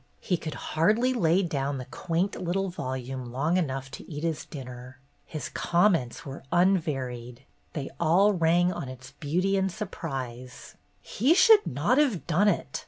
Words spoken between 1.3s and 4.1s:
down the quaint little volume long enough